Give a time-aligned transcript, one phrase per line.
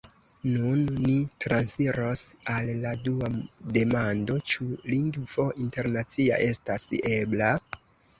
[0.51, 3.29] Nun ni transiros al la dua
[3.75, 7.51] demando: «ĉu lingvo internacia estas ebla?"